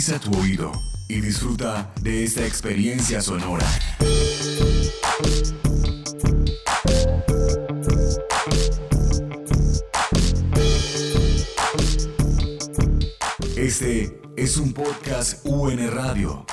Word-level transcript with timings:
Agudiza 0.00 0.18
tu 0.18 0.34
oído 0.40 0.72
y 1.08 1.20
disfruta 1.20 1.92
de 2.00 2.24
esta 2.24 2.46
experiencia 2.46 3.20
sonora. 3.20 3.66
Este 13.58 14.18
es 14.36 14.56
un 14.56 14.72
podcast 14.72 15.44
UN 15.44 15.90
Radio. 15.90 16.46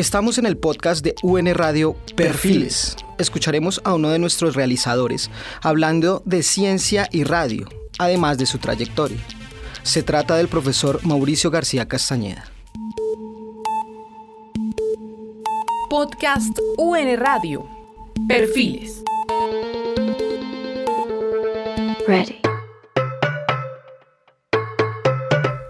Estamos 0.00 0.38
en 0.38 0.46
el 0.46 0.56
podcast 0.56 1.04
de 1.04 1.14
UN 1.22 1.52
Radio 1.52 1.94
Perfiles. 2.16 2.96
Escucharemos 3.18 3.82
a 3.84 3.92
uno 3.92 4.08
de 4.08 4.18
nuestros 4.18 4.56
realizadores 4.56 5.30
hablando 5.60 6.22
de 6.24 6.42
ciencia 6.42 7.06
y 7.12 7.24
radio, 7.24 7.68
además 7.98 8.38
de 8.38 8.46
su 8.46 8.56
trayectoria. 8.56 9.18
Se 9.82 10.02
trata 10.02 10.38
del 10.38 10.48
profesor 10.48 11.04
Mauricio 11.04 11.50
García 11.50 11.86
Castañeda. 11.86 12.46
Podcast 15.90 16.58
UN 16.78 17.18
Radio. 17.18 17.68
Perfiles. 18.26 19.02
Ready. 22.08 22.39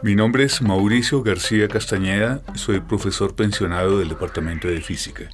Mi 0.02 0.14
nombre 0.14 0.44
es 0.44 0.62
Mauricio 0.62 1.22
García 1.22 1.68
Castañeda, 1.68 2.40
soy 2.54 2.80
profesor 2.80 3.34
pensionado 3.34 3.98
del 3.98 4.08
Departamento 4.08 4.66
de 4.66 4.80
Física. 4.80 5.28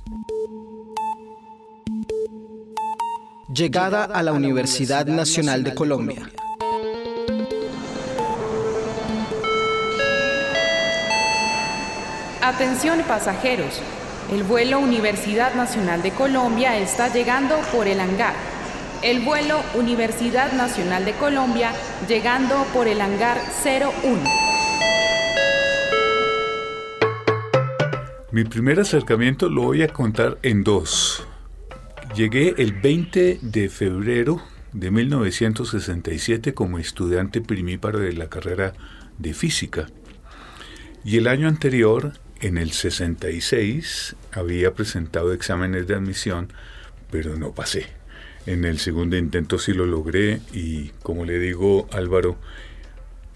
Llegada 3.55 4.06
a 4.06 4.25
la 4.25 4.33
Universidad 4.33 5.06
Nacional 5.06 5.62
de 5.62 5.73
Colombia. 5.73 6.28
Atención 12.42 12.98
pasajeros. 13.06 13.80
El 14.33 14.42
vuelo 14.42 14.80
Universidad 14.80 15.55
Nacional 15.55 16.03
de 16.03 16.11
Colombia 16.11 16.77
está 16.77 17.12
llegando 17.12 17.56
por 17.73 17.86
el 17.86 18.01
hangar. 18.01 18.34
El 19.03 19.20
vuelo 19.20 19.61
Universidad 19.75 20.53
Nacional 20.55 21.05
de 21.05 21.12
Colombia 21.12 21.70
llegando 22.08 22.67
por 22.73 22.89
el 22.89 23.01
hangar 23.01 23.39
01. 23.64 24.56
Mi 28.37 28.45
primer 28.45 28.81
acercamiento 28.81 29.49
lo 29.49 29.63
voy 29.63 29.83
a 29.83 29.89
contar 29.89 30.37
en 30.43 30.63
dos. 30.63 31.27
Llegué 32.15 32.55
el 32.59 32.73
20 32.73 33.39
de 33.41 33.69
febrero 33.71 34.43
de 34.75 34.91
1967 34.91 36.53
como 36.53 36.79
estudiante 36.79 37.41
primíparo 37.41 37.99
de 37.99 38.13
la 38.13 38.29
carrera 38.29 38.75
de 39.17 39.33
física. 39.33 39.87
Y 41.03 41.17
el 41.17 41.29
año 41.29 41.49
anterior, 41.49 42.13
en 42.43 42.59
el 42.59 42.73
66, 42.73 44.17
había 44.33 44.75
presentado 44.75 45.33
exámenes 45.33 45.87
de 45.87 45.95
admisión, 45.95 46.53
pero 47.11 47.39
no 47.39 47.53
pasé. 47.53 47.87
En 48.45 48.67
el 48.67 48.79
segundo 48.79 49.17
intento 49.17 49.59
sí 49.59 49.73
lo 49.73 49.87
logré 49.87 50.41
y, 50.53 50.89
como 51.03 51.25
le 51.25 51.39
digo 51.39 51.89
Álvaro, 51.91 52.37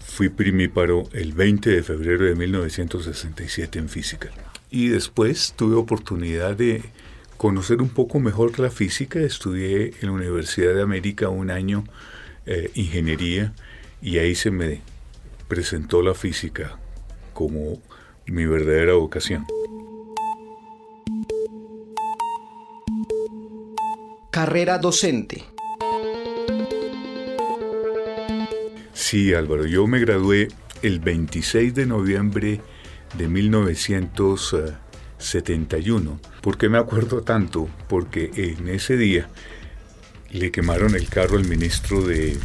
fui 0.03 0.29
primíparo 0.29 1.03
el 1.13 1.33
20 1.33 1.69
de 1.69 1.83
febrero 1.83 2.25
de 2.25 2.35
1967 2.35 3.79
en 3.79 3.89
física. 3.89 4.29
Y 4.69 4.87
después 4.89 5.53
tuve 5.55 5.75
oportunidad 5.75 6.55
de 6.55 6.83
conocer 7.37 7.81
un 7.81 7.89
poco 7.89 8.19
mejor 8.19 8.59
la 8.59 8.69
física. 8.69 9.19
Estudié 9.19 9.93
en 10.01 10.07
la 10.07 10.11
Universidad 10.11 10.73
de 10.73 10.81
América 10.81 11.29
un 11.29 11.51
año 11.51 11.83
eh, 12.45 12.71
ingeniería 12.75 13.53
y 14.01 14.17
ahí 14.17 14.35
se 14.35 14.51
me 14.51 14.81
presentó 15.47 16.01
la 16.01 16.13
física 16.13 16.77
como 17.33 17.81
mi 18.25 18.45
verdadera 18.45 18.93
vocación. 18.93 19.45
Carrera 24.31 24.77
docente. 24.77 25.43
Sí, 29.01 29.33
Álvaro, 29.33 29.65
yo 29.65 29.87
me 29.87 29.99
gradué 29.99 30.49
el 30.83 30.99
26 30.99 31.73
de 31.73 31.87
noviembre 31.87 32.61
de 33.17 33.27
1971. 33.27 36.19
¿Por 36.39 36.59
qué 36.59 36.69
me 36.69 36.77
acuerdo 36.77 37.23
tanto? 37.23 37.67
Porque 37.89 38.29
en 38.35 38.67
ese 38.67 38.97
día 38.97 39.27
le 40.29 40.51
quemaron 40.51 40.93
el 40.93 41.09
carro 41.09 41.37
al 41.37 41.45
ministro 41.45 42.03
de, 42.03 42.37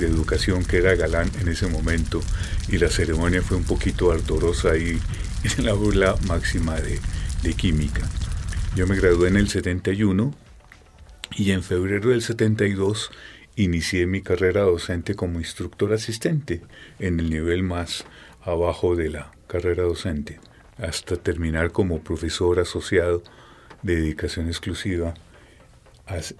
Educación, 0.00 0.64
que 0.64 0.78
era 0.78 0.94
Galán 0.94 1.30
en 1.40 1.48
ese 1.48 1.66
momento, 1.66 2.22
y 2.68 2.78
la 2.78 2.88
ceremonia 2.88 3.42
fue 3.42 3.58
un 3.58 3.64
poquito 3.64 4.10
ardorosa 4.10 4.70
ahí 4.70 4.98
en 5.58 5.66
la 5.66 5.74
burla 5.74 6.16
máxima 6.26 6.80
de, 6.80 6.98
de 7.42 7.52
química. 7.52 8.08
Yo 8.74 8.86
me 8.86 8.96
gradué 8.96 9.28
en 9.28 9.36
el 9.36 9.50
71 9.50 10.34
y 11.36 11.50
en 11.50 11.62
febrero 11.62 12.08
del 12.10 12.22
72 12.22 13.10
inicié 13.56 14.06
mi 14.06 14.22
carrera 14.22 14.62
docente 14.62 15.14
como 15.14 15.40
instructor 15.40 15.92
asistente 15.92 16.62
en 16.98 17.20
el 17.20 17.28
nivel 17.30 17.62
más 17.62 18.04
abajo 18.42 18.94
de 18.94 19.10
la 19.10 19.32
carrera 19.48 19.82
docente, 19.82 20.38
hasta 20.78 21.16
terminar 21.16 21.72
como 21.72 22.00
profesor 22.00 22.60
asociado 22.60 23.22
de 23.82 23.96
dedicación 23.96 24.46
exclusiva 24.46 25.14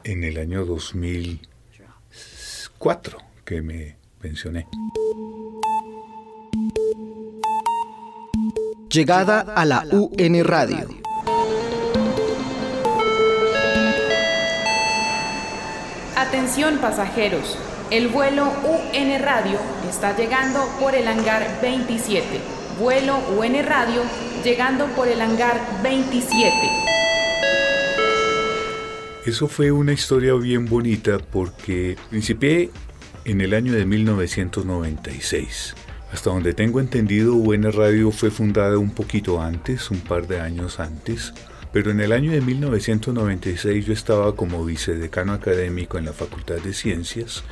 en 0.05 0.25
el 0.25 0.39
año 0.39 0.65
2004 0.65 3.19
que 3.45 3.61
me 3.63 3.97
pensioné. 4.21 4.69
Llegada 8.91 9.41
a 9.41 9.65
la 9.65 9.85
UN 9.91 10.45
Radio. 10.45 11.06
Atención 16.37 16.81
pasajeros. 16.81 17.57
El 17.91 18.09
vuelo 18.09 18.45
UN 18.63 19.19
Radio 19.23 19.59
está 19.89 20.15
llegando 20.15 20.69
por 20.79 20.95
el 20.95 21.09
hangar 21.09 21.63
27. 21.63 22.27
Vuelo 22.79 23.17
UN 23.39 23.65
Radio 23.65 24.03
llegando 24.45 24.85
por 24.89 25.09
el 25.09 25.23
hangar 25.23 25.59
27. 25.83 26.53
Eso 29.25 29.49
fue 29.49 29.73
una 29.73 29.95
historia 29.95 30.35
bien 30.35 30.67
bonita 30.67 31.19
porque 31.19 31.97
principié 32.11 32.71
en 33.25 33.41
el 33.41 33.55
año 33.55 33.73
de 33.73 33.87
1996. 33.87 35.75
Hasta 36.13 36.29
donde 36.29 36.53
tengo 36.53 36.81
entendido, 36.81 37.35
UN 37.35 37.73
Radio 37.73 38.11
fue 38.11 38.31
fundada 38.31 38.77
un 38.77 38.91
poquito 38.91 39.41
antes, 39.41 39.91
un 39.91 40.01
par 40.01 40.27
de 40.27 40.39
años 40.41 40.81
antes, 40.81 41.33
pero 41.77 41.91
en 41.91 42.01
el 42.01 42.13
año 42.13 42.33
de 42.33 42.41
1996 42.41 43.85
yo 43.85 43.93
estaba 43.93 44.35
como 44.35 44.65
vicedecano 44.65 45.35
académico 45.35 45.99
en 45.99 46.07
la 46.07 46.15
Facultad 46.15 46.57
de 46.57 46.73
Ciencias, 46.73 47.45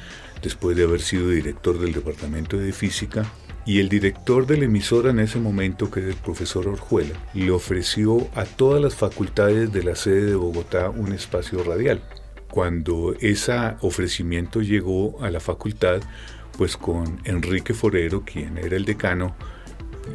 después 0.42 0.78
de 0.78 0.84
haber 0.84 1.02
sido 1.02 1.28
director 1.28 1.78
del 1.78 1.92
Departamento 1.92 2.56
de 2.56 2.72
Física, 2.72 3.26
y 3.66 3.80
el 3.80 3.90
director 3.90 4.46
de 4.46 4.56
la 4.56 4.64
emisora 4.64 5.10
en 5.10 5.18
ese 5.18 5.38
momento, 5.38 5.90
que 5.90 6.00
era 6.00 6.08
el 6.08 6.16
profesor 6.16 6.68
Orjuela, 6.68 7.12
le 7.34 7.50
ofreció 7.50 8.26
a 8.34 8.46
todas 8.46 8.80
las 8.80 8.94
facultades 8.94 9.70
de 9.74 9.82
la 9.82 9.94
sede 9.94 10.24
de 10.24 10.36
Bogotá 10.36 10.88
un 10.88 11.12
espacio 11.12 11.62
radial. 11.62 12.02
Cuando 12.50 13.14
ese 13.20 13.52
ofrecimiento 13.82 14.62
llegó 14.62 15.22
a 15.22 15.30
la 15.30 15.40
facultad, 15.40 16.00
pues 16.56 16.78
con 16.78 17.20
Enrique 17.24 17.74
Forero, 17.74 18.24
quien 18.24 18.56
era 18.56 18.76
el 18.76 18.86
decano, 18.86 19.36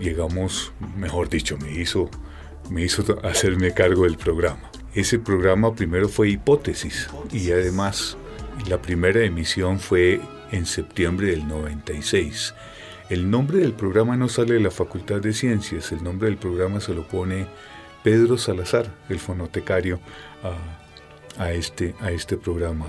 llegamos, 0.01 0.74
mejor 0.98 1.30
dicho, 1.30 1.60
me 1.60 1.72
hizo, 1.74 2.10
me 2.69 2.83
hizo 2.83 3.03
hacerme 3.23 3.73
cargo 3.73 4.03
del 4.03 4.17
programa. 4.17 4.71
Ese 4.94 5.19
programa 5.19 5.73
primero 5.73 6.09
fue 6.09 6.29
hipótesis 6.29 7.09
y 7.31 7.51
además 7.51 8.17
la 8.67 8.81
primera 8.81 9.23
emisión 9.23 9.79
fue 9.79 10.19
en 10.51 10.65
septiembre 10.65 11.27
del 11.27 11.47
96. 11.47 12.53
El 13.09 13.29
nombre 13.29 13.59
del 13.59 13.73
programa 13.73 14.17
no 14.17 14.29
sale 14.29 14.56
de 14.56 14.59
la 14.59 14.71
Facultad 14.71 15.21
de 15.21 15.33
Ciencias, 15.33 15.91
el 15.91 16.03
nombre 16.03 16.29
del 16.29 16.38
programa 16.38 16.79
se 16.79 16.94
lo 16.94 17.07
pone 17.07 17.47
Pedro 18.03 18.38
Salazar, 18.38 18.88
el 19.09 19.19
fonotecario, 19.19 20.00
a, 20.44 21.44
a 21.44 21.51
este, 21.51 21.95
a 22.01 22.11
este 22.11 22.38
programa. 22.38 22.85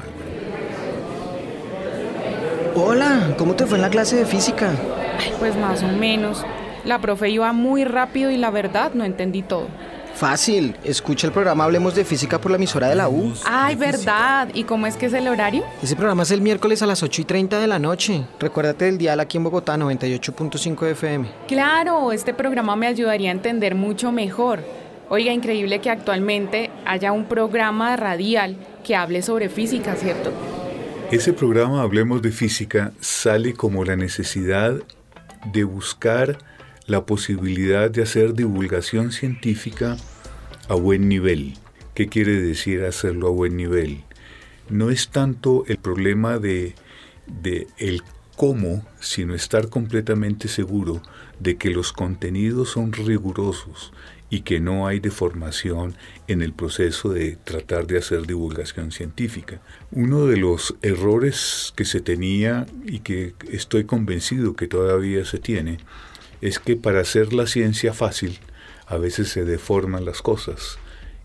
Hola, 2.74 3.34
¿cómo 3.36 3.56
te 3.56 3.66
fue 3.66 3.76
en 3.76 3.82
la 3.82 3.90
clase 3.90 4.16
de 4.16 4.24
física? 4.24 4.72
Ay, 5.18 5.32
pues 5.38 5.56
más 5.56 5.82
o 5.82 5.88
menos. 5.88 6.44
La 6.84 7.00
profe 7.00 7.30
iba 7.30 7.52
muy 7.52 7.84
rápido 7.84 8.30
y 8.30 8.36
la 8.36 8.50
verdad 8.50 8.92
no 8.94 9.04
entendí 9.04 9.42
todo. 9.42 9.68
Fácil, 10.14 10.76
escucha 10.84 11.26
el 11.26 11.32
programa 11.32 11.64
Hablemos 11.64 11.94
de 11.94 12.04
Física 12.04 12.40
por 12.40 12.50
la 12.50 12.56
emisora 12.56 12.88
de 12.88 12.94
la 12.94 13.08
U. 13.08 13.32
Ay, 13.44 13.74
verdad. 13.76 14.48
¿Y 14.52 14.64
cómo 14.64 14.86
es 14.86 14.96
que 14.96 15.06
es 15.06 15.14
el 15.14 15.28
horario? 15.28 15.64
Ese 15.82 15.96
programa 15.96 16.24
es 16.24 16.30
el 16.30 16.42
miércoles 16.42 16.82
a 16.82 16.86
las 16.86 17.02
8 17.02 17.22
y 17.22 17.24
30 17.24 17.58
de 17.58 17.66
la 17.66 17.78
noche. 17.78 18.24
Recuérdate 18.38 18.84
del 18.84 18.98
dial 18.98 19.20
aquí 19.20 19.38
en 19.38 19.44
Bogotá, 19.44 19.76
98.5 19.76 20.86
FM. 20.88 21.28
Claro, 21.48 22.12
este 22.12 22.34
programa 22.34 22.76
me 22.76 22.86
ayudaría 22.86 23.30
a 23.30 23.32
entender 23.32 23.74
mucho 23.74 24.12
mejor. 24.12 24.60
Oiga, 25.08 25.32
increíble 25.32 25.80
que 25.80 25.90
actualmente 25.90 26.70
haya 26.84 27.12
un 27.12 27.24
programa 27.24 27.96
radial 27.96 28.56
que 28.84 28.96
hable 28.96 29.22
sobre 29.22 29.48
física, 29.48 29.94
¿cierto? 29.96 30.32
Ese 31.10 31.32
programa 31.32 31.82
Hablemos 31.82 32.22
de 32.22 32.30
Física 32.30 32.92
sale 33.00 33.54
como 33.54 33.84
la 33.84 33.96
necesidad 33.96 34.74
de 35.52 35.64
buscar 35.64 36.38
la 36.90 37.06
posibilidad 37.06 37.88
de 37.88 38.02
hacer 38.02 38.34
divulgación 38.34 39.12
científica 39.12 39.96
a 40.68 40.74
buen 40.74 41.08
nivel. 41.08 41.54
¿Qué 41.94 42.08
quiere 42.08 42.40
decir 42.42 42.82
hacerlo 42.82 43.28
a 43.28 43.30
buen 43.30 43.56
nivel? 43.56 44.02
No 44.68 44.90
es 44.90 45.08
tanto 45.08 45.64
el 45.68 45.76
problema 45.76 46.38
de, 46.40 46.74
de 47.28 47.68
el 47.78 48.02
cómo, 48.36 48.84
sino 48.98 49.36
estar 49.36 49.68
completamente 49.68 50.48
seguro 50.48 51.00
de 51.38 51.56
que 51.56 51.70
los 51.70 51.92
contenidos 51.92 52.70
son 52.70 52.92
rigurosos 52.92 53.92
y 54.28 54.40
que 54.40 54.58
no 54.58 54.88
hay 54.88 54.98
deformación 54.98 55.94
en 56.26 56.42
el 56.42 56.52
proceso 56.52 57.10
de 57.10 57.36
tratar 57.36 57.86
de 57.86 57.98
hacer 57.98 58.26
divulgación 58.26 58.90
científica. 58.90 59.60
Uno 59.92 60.26
de 60.26 60.38
los 60.38 60.74
errores 60.82 61.72
que 61.76 61.84
se 61.84 62.00
tenía 62.00 62.66
y 62.84 62.98
que 62.98 63.34
estoy 63.52 63.84
convencido 63.84 64.56
que 64.56 64.66
todavía 64.66 65.24
se 65.24 65.38
tiene 65.38 65.78
es 66.40 66.58
que 66.58 66.76
para 66.76 67.00
hacer 67.00 67.32
la 67.32 67.46
ciencia 67.46 67.92
fácil 67.92 68.38
a 68.86 68.96
veces 68.96 69.28
se 69.28 69.44
deforman 69.44 70.04
las 70.04 70.22
cosas 70.22 70.78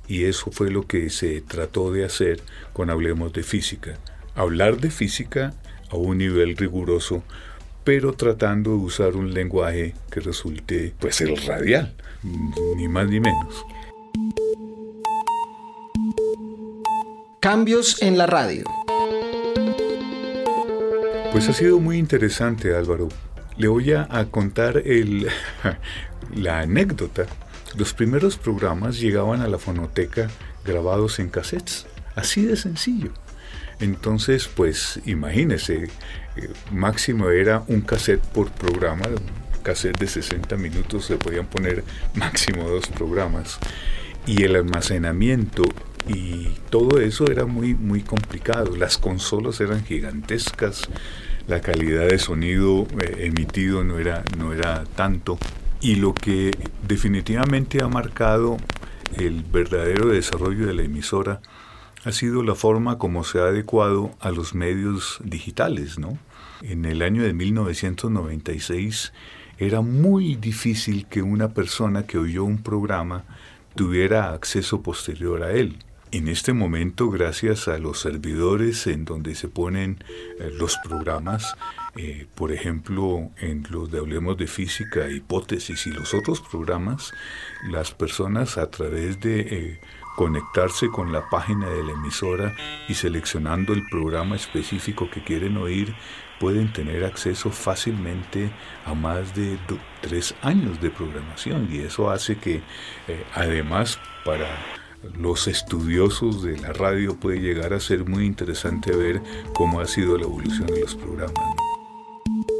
y 0.08 0.26
eso 0.26 0.52
fue 0.52 0.70
lo 0.70 0.88
que 0.88 1.10
se 1.10 1.42
trató 1.42 1.92
de 1.92 2.06
hacer 2.06 2.42
con 2.74 2.90
Hablemos 2.90 3.34
de 3.34 3.44
Física. 3.44 3.98
Hablar 4.36 4.78
de 4.78 4.92
física 4.92 5.54
a 5.90 5.96
un 5.96 6.18
nivel 6.18 6.58
riguroso, 6.58 7.24
pero 7.84 8.14
tratando 8.14 8.72
de 8.72 8.78
usar 8.78 9.16
un 9.16 9.34
lenguaje 9.34 9.94
que 10.12 10.20
resulte 10.20 10.94
pues 11.00 11.22
el 11.22 11.38
radial, 11.38 11.96
ni 12.76 12.88
más 12.88 13.08
ni 13.08 13.20
menos. 13.20 13.66
Cambios 17.40 18.02
en 18.02 18.18
la 18.18 18.26
radio. 18.26 18.64
Pues 21.32 21.48
ha 21.48 21.54
sido 21.54 21.80
muy 21.80 21.98
interesante 21.98 22.76
Álvaro. 22.76 23.10
Le 23.58 23.68
voy 23.68 23.94
a, 23.94 24.08
contar 24.32 24.84
la 26.36 26.60
anécdota. 26.60 27.26
Los 27.78 27.94
primeros 27.94 28.38
programas 28.38 29.00
llegaban 29.00 29.42
a 29.42 29.48
la 29.48 29.58
fonoteca 29.58 30.30
grabados 30.66 31.20
en 31.20 31.30
cassettes. 31.30 31.88
Así 32.16 32.46
de 32.46 32.56
sencillo. 32.56 33.12
Entonces, 33.80 34.48
pues 34.48 35.02
imagínese, 35.06 35.90
eh, 36.38 36.50
máximo 36.72 37.30
era 37.30 37.64
un 37.68 37.82
cassette 37.82 38.22
por 38.22 38.52
programa, 38.52 39.08
un 39.08 39.64
cassette 39.64 40.00
de 40.00 40.08
60 40.08 40.56
minutos, 40.56 41.06
se 41.06 41.18
podían 41.18 41.46
poner 41.46 41.84
máximo 42.16 42.68
dos 42.70 42.88
programas. 42.88 43.60
Y 44.26 44.44
el 44.44 44.56
almacenamiento 44.56 45.64
y 46.08 46.56
todo 46.70 47.00
eso 47.00 47.30
era 47.30 47.46
muy, 47.46 47.74
muy 47.74 48.02
complicado. 48.02 48.76
Las 48.76 48.98
consolas 48.98 49.60
eran 49.60 49.84
gigantescas, 49.84 50.84
la 51.48 51.62
calidad 51.62 52.08
de 52.08 52.18
sonido 52.18 52.88
eh, 53.02 53.28
emitido 53.28 53.84
no 53.84 54.00
era, 54.00 54.24
no 54.38 54.54
era 54.54 54.84
tanto. 54.96 55.38
Y 55.82 55.96
lo 55.96 56.14
que 56.14 56.52
definitivamente 56.88 57.84
ha 57.84 57.88
marcado 57.88 58.58
el 59.18 59.44
verdadero 59.44 60.08
desarrollo 60.08 60.66
de 60.66 60.74
la 60.74 60.84
emisora 60.84 61.42
ha 62.04 62.12
sido 62.12 62.44
la 62.44 62.56
forma 62.56 62.98
como 62.98 63.24
se 63.24 63.40
ha 63.40 63.44
adecuado 63.44 64.12
a 64.20 64.32
los 64.32 64.54
medios 64.54 65.20
digitales, 65.24 65.98
¿no? 66.00 66.18
En 66.62 66.86
el 66.86 67.02
año 67.02 67.24
de 67.24 67.34
1996 67.34 69.12
era 69.58 69.82
muy 69.82 70.36
difícil 70.36 71.08
que 71.08 71.22
una 71.22 71.50
persona 71.54 72.06
que 72.06 72.18
oyó 72.18 72.44
un 72.44 72.62
programa 72.62 73.24
tuviera 73.76 74.34
acceso 74.34 74.82
posterior 74.82 75.44
a 75.44 75.52
él. 75.52 75.78
En 76.16 76.30
este 76.30 76.54
momento, 76.54 77.10
gracias 77.10 77.68
a 77.68 77.78
los 77.78 78.00
servidores 78.00 78.88
en 78.88 79.04
donde 79.04 79.36
se 79.36 79.50
ponen 79.50 80.02
eh, 80.40 80.50
los 80.58 80.78
programas, 80.78 81.58
eh, 81.98 82.26
por 82.36 82.54
ejemplo, 82.54 83.32
en 83.38 83.68
los 83.70 83.92
de 83.92 84.00
Hablemos 84.00 84.38
de 84.38 84.48
Física, 84.48 85.10
Hipótesis 85.10 85.86
y 85.88 85.92
los 85.92 86.14
otros 86.14 86.40
programas, 86.40 87.12
las 87.70 87.92
personas 87.92 88.58
a 88.58 88.72
través 88.72 89.20
de 89.20 89.42
eh, 89.42 89.80
conectarse 90.16 90.88
con 90.88 91.12
la 91.12 91.30
página 91.30 91.70
de 91.70 91.84
la 91.84 91.92
emisora 91.92 92.56
y 92.88 92.94
seleccionando 92.94 93.74
el 93.74 93.86
programa 93.86 94.38
específico 94.38 95.10
que 95.12 95.22
quieren 95.22 95.58
oír, 95.58 95.94
pueden 96.40 96.72
tener 96.72 97.04
acceso 97.04 97.52
fácilmente 97.52 98.52
a 98.86 98.94
más 98.94 99.36
de 99.36 99.58
tres 100.00 100.34
años 100.42 100.80
de 100.80 100.92
programación. 100.92 101.68
Y 101.70 101.80
eso 101.80 102.10
hace 102.10 102.38
que 102.38 102.62
además 103.34 104.00
para 104.24 104.48
los 105.20 105.48
estudiosos 105.48 106.44
de 106.44 106.58
la 106.58 106.74
radio 106.74 107.16
puede 107.16 107.40
llegar 107.40 107.74
a 107.74 107.80
ser 107.80 108.06
muy 108.06 108.26
interesante 108.26 108.96
ver 108.96 109.22
cómo 109.54 109.80
ha 109.80 109.88
sido 109.88 110.18
la 110.18 110.24
evolución 110.24 110.68
de 110.68 110.82
los 110.82 110.96
programas. 110.96 111.44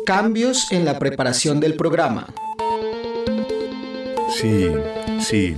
Cambios 0.06 0.72
en 0.72 0.86
la 0.86 1.00
preparación 1.00 1.60
del 1.60 1.76
programa. 1.76 2.28
Sí, 4.30 4.68
sí 5.20 5.56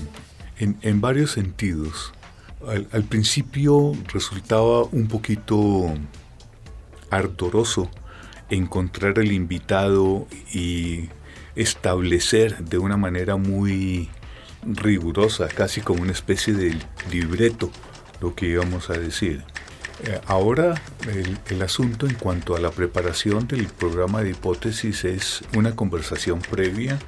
en, 0.60 1.02
varios 1.02 1.32
sentidos. 1.32 2.14
Al, 2.68 3.04
principio 3.04 3.94
resultaba 4.12 4.84
un 4.84 5.08
poquito 5.08 5.94
ardoroso 7.10 7.90
encontrar 8.50 9.20
el 9.20 9.32
invitado 9.32 10.28
y 10.54 11.10
establecer 11.56 12.66
de 12.66 12.78
una 12.78 12.98
manera 12.98 13.36
muy 13.36 14.10
rigurosa, 14.68 15.48
casi 15.48 15.82
como 15.82 16.02
una 16.02 16.12
especie 16.12 16.54
de 16.54 16.78
libreto, 17.12 17.72
lo 18.22 18.36
que 18.36 18.48
íbamos 18.48 18.90
a 18.90 18.94
decir. 18.94 19.44
Eh, 20.04 20.20
ahora 20.28 20.80
el, 21.50 21.62
asunto 21.64 22.06
en 22.06 22.14
cuanto 22.14 22.56
a 22.56 22.60
la 22.60 22.70
preparación 22.70 23.48
del 23.48 23.66
programa 23.66 24.22
de 24.22 24.30
hipótesis 24.32 25.06
es 25.06 25.42
una 25.56 25.76
conversación 25.76 26.40
previa 26.40 27.00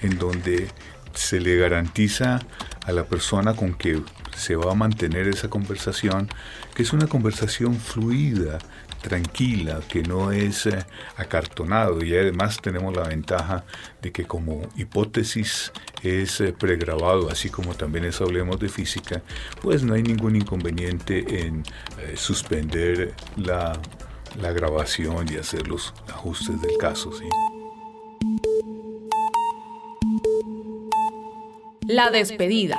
en 0.00 0.16
donde 0.16 0.68
se 1.12 1.40
le 1.40 1.56
garantiza 1.56 2.40
a 2.84 2.92
la 2.92 3.04
persona 3.04 3.56
con 3.56 3.74
que 3.74 4.00
se 4.36 4.56
va 4.56 4.72
a 4.72 4.74
mantener 4.74 5.28
esa 5.28 5.48
conversación, 5.48 6.28
que 6.74 6.82
es 6.82 6.92
una 6.92 7.06
conversación 7.06 7.74
fluida, 7.74 8.58
tranquila, 9.06 9.80
que 9.88 10.02
no 10.02 10.32
es 10.32 10.66
eh, 10.66 10.84
acartonado 11.16 12.04
y 12.04 12.14
además 12.16 12.60
tenemos 12.60 12.94
la 12.96 13.04
ventaja 13.04 13.64
de 14.02 14.10
que 14.10 14.24
como 14.24 14.62
hipótesis 14.76 15.72
es 16.02 16.40
eh, 16.40 16.52
pregrabado, 16.52 17.30
así 17.30 17.48
como 17.48 17.74
también 17.74 18.04
es 18.04 18.20
hablemos 18.20 18.58
de 18.58 18.68
física, 18.68 19.22
pues 19.62 19.84
no 19.84 19.94
hay 19.94 20.02
ningún 20.02 20.36
inconveniente 20.36 21.46
en 21.46 21.62
eh, 22.00 22.16
suspender 22.16 23.14
la, 23.36 23.78
la, 24.40 24.52
grabación 24.52 25.32
y 25.32 25.36
hacer 25.36 25.68
los 25.68 25.94
ajustes 26.08 26.60
del 26.60 26.76
caso. 26.78 27.12
¿sí? 27.12 27.24
La 31.86 32.10
despedida. 32.10 32.78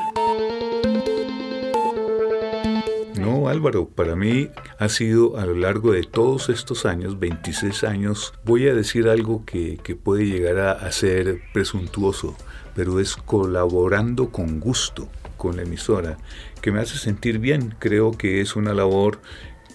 No, 3.28 3.50
Álvaro, 3.50 3.90
para 3.90 4.16
mí 4.16 4.52
ha 4.80 4.88
sido 4.88 5.38
a 5.38 5.46
lo 5.46 5.54
largo 5.54 5.92
de 5.92 6.04
todos 6.04 6.48
estos 6.48 6.86
años, 6.86 7.20
26 7.20 7.84
años, 7.84 8.34
voy 8.46 8.70
a 8.70 8.74
decir 8.74 9.10
algo 9.10 9.44
que, 9.44 9.78
puede 10.02 10.26
llegar 10.26 10.60
a, 10.60 10.90
ser 10.94 11.42
presuntuoso, 11.52 12.38
pero 12.74 13.02
es 13.02 13.18
colaborando 13.18 14.32
con 14.32 14.62
gusto 14.62 15.10
con 15.36 15.58
la 15.58 15.64
emisora, 15.64 16.18
que 16.62 16.72
me 16.72 16.80
hace 16.80 16.98
sentir 16.98 17.40
bien. 17.40 17.76
Creo 17.80 18.14
que 18.14 18.40
es 18.40 18.56
una 18.56 18.74
labor 18.74 19.20